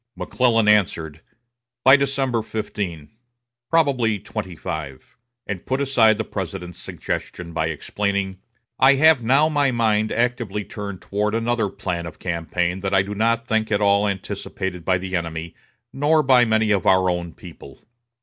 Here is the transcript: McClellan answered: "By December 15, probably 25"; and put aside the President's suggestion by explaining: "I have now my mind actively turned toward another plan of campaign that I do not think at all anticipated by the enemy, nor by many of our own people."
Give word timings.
McClellan 0.15 0.67
answered: 0.67 1.21
"By 1.83 1.95
December 1.95 2.41
15, 2.41 3.11
probably 3.69 4.17
25"; 4.17 5.15
and 5.45 5.63
put 5.63 5.79
aside 5.79 6.17
the 6.17 6.23
President's 6.23 6.79
suggestion 6.79 7.53
by 7.53 7.67
explaining: 7.67 8.39
"I 8.79 8.95
have 8.95 9.23
now 9.23 9.47
my 9.47 9.69
mind 9.69 10.11
actively 10.11 10.63
turned 10.65 11.03
toward 11.03 11.35
another 11.35 11.69
plan 11.69 12.07
of 12.07 12.17
campaign 12.17 12.79
that 12.79 12.95
I 12.95 13.03
do 13.03 13.13
not 13.13 13.45
think 13.45 13.71
at 13.71 13.79
all 13.79 14.07
anticipated 14.07 14.83
by 14.83 14.97
the 14.97 15.15
enemy, 15.15 15.53
nor 15.93 16.23
by 16.23 16.45
many 16.45 16.71
of 16.71 16.87
our 16.87 17.07
own 17.07 17.33
people." 17.33 17.79